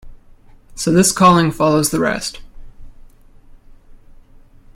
[0.73, 2.39] So this calling follows the rest.